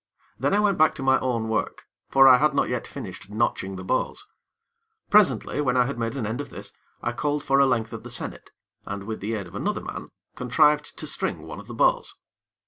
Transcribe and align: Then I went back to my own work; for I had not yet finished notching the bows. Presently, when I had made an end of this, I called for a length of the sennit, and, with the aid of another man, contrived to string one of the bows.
Then 0.39 0.55
I 0.55 0.59
went 0.59 0.79
back 0.79 0.95
to 0.95 1.03
my 1.03 1.19
own 1.19 1.47
work; 1.47 1.83
for 2.09 2.27
I 2.27 2.37
had 2.37 2.55
not 2.55 2.69
yet 2.69 2.87
finished 2.87 3.29
notching 3.29 3.75
the 3.75 3.83
bows. 3.83 4.25
Presently, 5.11 5.61
when 5.61 5.77
I 5.77 5.85
had 5.85 5.99
made 5.99 6.15
an 6.17 6.25
end 6.25 6.41
of 6.41 6.49
this, 6.49 6.73
I 7.03 7.11
called 7.11 7.43
for 7.43 7.59
a 7.59 7.67
length 7.67 7.93
of 7.93 8.01
the 8.01 8.09
sennit, 8.09 8.49
and, 8.87 9.03
with 9.03 9.19
the 9.19 9.35
aid 9.35 9.45
of 9.45 9.53
another 9.53 9.81
man, 9.81 10.09
contrived 10.35 10.97
to 10.97 11.05
string 11.05 11.43
one 11.43 11.59
of 11.59 11.67
the 11.67 11.75
bows. 11.75 12.15